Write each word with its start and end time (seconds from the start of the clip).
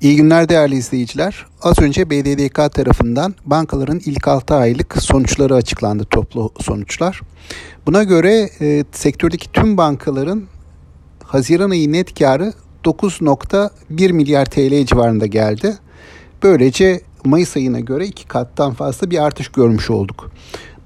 İyi 0.00 0.16
günler 0.16 0.48
değerli 0.48 0.74
izleyiciler. 0.74 1.46
Az 1.62 1.78
önce 1.78 2.10
BDDK 2.10 2.74
tarafından 2.74 3.34
bankaların 3.46 4.00
ilk 4.04 4.28
6 4.28 4.54
aylık 4.54 5.02
sonuçları 5.02 5.54
açıklandı 5.54 6.04
toplu 6.04 6.52
sonuçlar. 6.60 7.20
Buna 7.86 8.02
göre 8.02 8.50
e, 8.60 8.84
sektördeki 8.92 9.52
tüm 9.52 9.76
bankaların 9.76 10.42
Haziran 11.24 11.70
ayı 11.70 11.92
net 11.92 12.18
karı 12.18 12.52
9.1 12.84 14.12
milyar 14.12 14.46
TL 14.46 14.86
civarında 14.86 15.26
geldi. 15.26 15.78
Böylece 16.42 17.00
Mayıs 17.24 17.56
ayına 17.56 17.80
göre 17.80 18.06
iki 18.06 18.28
kattan 18.28 18.74
fazla 18.74 19.10
bir 19.10 19.18
artış 19.18 19.48
görmüş 19.48 19.90
olduk. 19.90 20.30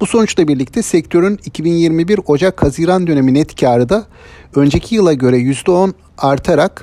Bu 0.01 0.07
sonuçla 0.07 0.49
birlikte 0.49 0.83
sektörün 0.83 1.39
2021 1.45 2.21
Ocak-Haziran 2.27 3.07
dönemi 3.07 3.35
net 3.35 3.61
karı 3.61 3.89
da 3.89 4.07
önceki 4.55 4.95
yıla 4.95 5.13
göre 5.13 5.39
%10 5.39 5.93
artarak 6.19 6.83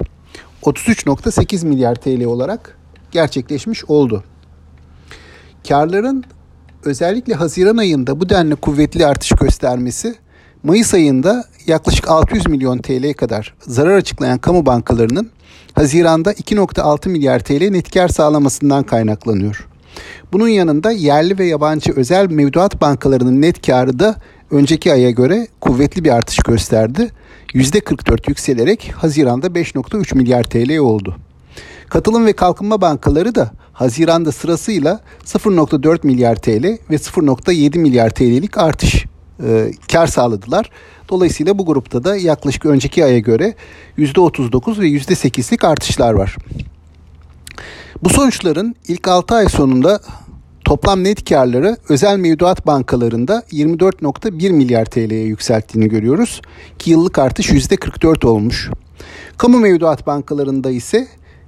33.8 0.64 1.66
milyar 1.66 1.96
TL 1.96 2.24
olarak 2.24 2.78
gerçekleşmiş 3.12 3.86
oldu. 3.86 4.24
Karların 5.68 6.24
özellikle 6.86 7.34
Haziran 7.34 7.78
ayında 7.78 8.20
bu 8.20 8.30
denli 8.30 8.56
kuvvetli 8.56 9.06
artış 9.06 9.32
göstermesi 9.32 10.16
Mayıs 10.64 10.94
ayında 10.94 11.44
yaklaşık 11.68 12.10
600 12.10 12.48
milyon 12.48 12.78
TL 12.78 13.14
kadar 13.14 13.54
zarar 13.60 13.96
açıklayan 13.96 14.38
kamu 14.38 14.66
bankalarının 14.66 15.32
Haziran'da 15.74 16.34
2.6 16.34 17.10
milyar 17.10 17.40
TL 17.40 17.70
net 17.70 17.92
kar 17.94 18.08
sağlamasından 18.08 18.84
kaynaklanıyor. 18.84 19.68
Bunun 20.34 20.48
yanında 20.48 20.92
yerli 20.92 21.40
ve 21.40 21.46
yabancı 21.46 21.94
özel 21.96 22.32
mevduat 22.32 22.82
bankalarının 22.82 23.42
net 23.42 23.68
karı 23.68 24.00
da 24.00 24.16
önceki 24.52 24.94
aya 24.94 25.12
göre 25.12 25.48
kuvvetli 25.62 26.04
bir 26.04 26.10
artış 26.10 26.38
gösterdi. 26.38 27.12
%44 27.54 28.30
yükselerek 28.30 28.92
Haziran'da 28.96 29.48
5.3 29.48 30.16
milyar 30.16 30.44
TL 30.44 30.78
oldu. 30.78 31.16
Katılım 31.90 32.26
ve 32.26 32.34
kalkınma 32.34 32.82
bankaları 32.82 33.36
da 33.36 33.52
Haziran'da 33.74 34.32
sırasıyla 34.32 35.00
0.4 35.26 36.08
milyar 36.08 36.36
TL 36.36 36.64
ve 36.90 36.96
0.7 36.96 37.78
milyar 37.80 38.10
TL'lik 38.10 38.58
artış 38.58 39.06
e, 39.48 39.72
kar 39.92 40.08
sağladılar. 40.08 40.70
Dolayısıyla 41.10 41.58
bu 41.58 41.66
grupta 41.66 42.04
da 42.04 42.16
yaklaşık 42.16 42.66
önceki 42.66 43.06
aya 43.06 43.20
göre 43.20 43.56
%39 43.98 44.80
ve 44.80 44.88
%8'lik 44.88 45.64
artışlar 45.64 46.14
var. 46.14 46.36
Bu 48.04 48.10
sonuçların 48.10 48.76
ilk 48.88 49.08
6 49.08 49.36
ay 49.36 49.50
sonunda 49.50 50.00
toplam 50.72 51.04
net 51.04 51.30
karları 51.30 51.78
özel 51.90 52.18
mevduat 52.18 52.68
bankalarında 52.68 53.44
24.1 53.52 54.52
milyar 54.52 54.86
TL'ye 54.86 55.24
yükselttiğini 55.24 55.90
görüyoruz 55.90 56.42
ki 56.80 56.92
yıllık 56.92 57.20
artış 57.20 57.50
%44 57.50 58.28
olmuş. 58.28 58.70
Kamu 59.38 59.60
mevduat 59.60 60.08
bankalarında 60.08 60.72
ise 60.72 61.08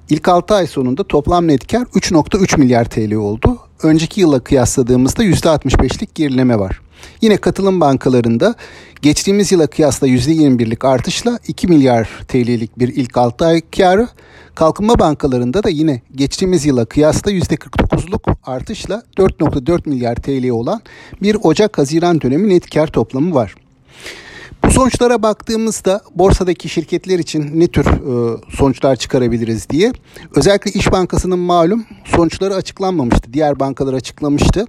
ilk 0.10 0.28
6 0.28 0.56
ay 0.56 0.68
sonunda 0.68 1.04
toplam 1.04 1.48
net 1.48 1.72
kar 1.72 1.82
3.3 1.82 2.60
milyar 2.60 2.86
TL 2.86 3.14
oldu. 3.14 3.58
Önceki 3.84 4.22
yıla 4.22 4.40
kıyasladığımızda 4.40 5.24
%65'lik 5.24 6.16
gerileme 6.16 6.60
var. 6.60 6.82
Yine 7.22 7.38
katılım 7.38 7.82
bankalarında 7.82 8.56
geçtiğimiz 9.02 9.52
yıla 9.52 9.68
kıyasla 9.68 10.08
%21'lik 10.08 10.86
artışla 10.86 11.40
2 11.48 11.68
milyar 11.68 12.10
TL'lik 12.28 12.80
bir 12.80 12.88
ilk 12.88 13.18
6 13.18 13.46
ay 13.46 13.62
karı, 13.78 14.08
kalkınma 14.56 15.00
bankalarında 15.00 15.64
da 15.64 15.70
yine 15.70 16.02
geçtiğimiz 16.16 16.66
yıla 16.66 16.86
kıyasla 16.86 17.32
%49'luk 17.32 18.36
artışla 18.44 19.04
4.4 19.18 19.90
milyar 19.90 20.16
TL 20.16 20.50
olan 20.50 20.82
bir 21.22 21.36
Ocak-Haziran 21.36 22.22
dönemi 22.22 22.50
net 22.50 22.70
kar 22.70 22.88
toplamı 22.88 23.36
var. 23.36 23.56
Bu 24.66 24.72
sonuçlara 24.72 25.24
baktığımızda 25.24 26.02
borsadaki 26.16 26.70
şirketler 26.70 27.20
için 27.20 27.60
ne 27.60 27.68
tür 27.68 27.86
e, 27.86 28.38
sonuçlar 28.58 28.96
çıkarabiliriz 28.96 29.70
diye. 29.70 29.92
Özellikle 30.36 30.72
İş 30.72 30.92
Bankası'nın 30.92 31.40
malum 31.40 31.86
sonuçları 32.06 32.56
açıklanmamıştı. 32.56 33.34
Diğer 33.34 33.60
bankalar 33.60 33.94
açıklamıştı. 33.94 34.68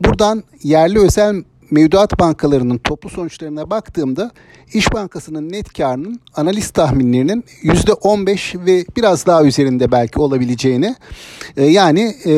Buradan 0.00 0.44
yerli 0.62 0.98
özel 0.98 1.42
mevduat 1.70 2.20
bankalarının 2.20 2.78
toplu 2.78 3.08
sonuçlarına 3.10 3.70
baktığımda 3.70 4.30
İş 4.74 4.92
Bankası'nın 4.92 5.52
net 5.52 5.72
karının 5.72 6.20
analiz 6.34 6.70
tahminlerinin 6.70 7.44
%15 7.62 8.66
ve 8.66 8.84
biraz 8.96 9.26
daha 9.26 9.44
üzerinde 9.44 9.92
belki 9.92 10.20
olabileceğini 10.20 10.94
e, 11.56 11.64
yani 11.64 12.14
e, 12.24 12.30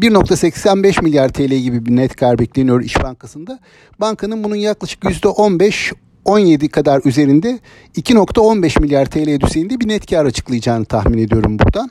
1.85 0.00 1.02
milyar 1.02 1.28
TL 1.28 1.54
gibi 1.54 1.86
bir 1.86 1.96
net 1.96 2.16
kar 2.16 2.38
bekleniyor 2.38 2.82
İş 2.82 3.02
Bankası'nda. 3.02 3.58
Bankanın 4.00 4.44
bunun 4.44 4.56
yaklaşık 4.56 5.02
%15 5.02 5.92
17 6.24 6.68
kadar 6.68 7.00
üzerinde 7.04 7.58
2.15 7.96 8.80
milyar 8.80 9.06
TL 9.06 9.40
düzeyinde 9.40 9.80
bir 9.80 9.88
net 9.88 10.06
kar 10.06 10.24
açıklayacağını 10.24 10.84
tahmin 10.84 11.18
ediyorum 11.18 11.58
buradan. 11.58 11.90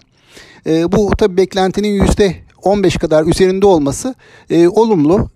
E, 0.67 0.91
bu 0.91 1.11
tabi 1.17 1.38
beklentinin 1.38 2.06
%15 2.63 3.00
kadar 3.00 3.25
üzerinde 3.25 3.66
olması 3.66 4.16
e, 4.50 4.67
olumlu. 4.67 5.29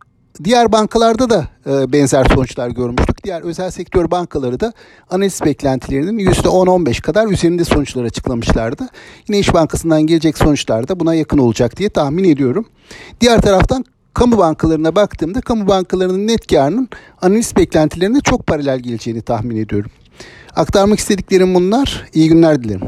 Diğer 0.44 0.72
bankalarda 0.72 1.30
da 1.30 1.48
e, 1.66 1.94
benzer 1.94 2.26
sonuçlar 2.26 2.70
görmüştük. 2.70 3.24
Diğer 3.24 3.42
özel 3.42 3.72
sektör 3.72 4.12
bankaları 4.12 4.60
da 4.60 4.74
analiz 5.10 5.42
beklentilerinin 5.46 6.20
%10-15 6.20 7.02
kadar 7.02 7.28
üzerinde 7.28 7.66
sonuçlar 7.66 8.04
açıklamışlardı. 8.04 8.88
Yine 9.28 9.40
İş 9.40 9.54
Bankası'ndan 9.54 10.02
gelecek 10.02 10.38
sonuçlar 10.38 10.88
da 10.88 11.00
buna 11.00 11.16
yakın 11.16 11.38
olacak 11.38 11.78
diye 11.78 11.90
tahmin 11.90 12.24
ediyorum. 12.24 12.66
Diğer 13.22 13.42
taraftan 13.42 13.86
kamu 14.14 14.38
bankalarına 14.38 14.96
baktığımda 14.96 15.42
kamu 15.42 15.68
bankalarının 15.68 16.28
net 16.28 16.48
karının 16.48 16.90
analiz 17.22 17.56
beklentilerine 17.56 18.22
çok 18.22 18.48
paralel 18.48 18.80
geleceğini 18.80 19.22
tahmin 19.22 19.58
ediyorum. 19.58 19.92
Aktarmak 20.56 21.00
istediklerim 21.00 21.56
bunlar. 21.56 22.06
İyi 22.14 22.30
günler 22.30 22.64
dilerim. 22.64 22.82